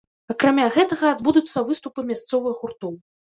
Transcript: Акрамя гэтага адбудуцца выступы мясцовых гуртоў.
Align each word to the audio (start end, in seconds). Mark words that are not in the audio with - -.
Акрамя 0.33 0.63
гэтага 0.77 1.11
адбудуцца 1.17 1.63
выступы 1.69 2.05
мясцовых 2.09 2.59
гуртоў. 2.65 2.93